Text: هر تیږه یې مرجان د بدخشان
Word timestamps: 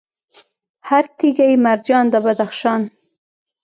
هر 0.87 1.03
تیږه 1.17 1.45
یې 1.51 1.57
مرجان 1.65 2.05
د 2.13 2.15
بدخشان 2.25 2.81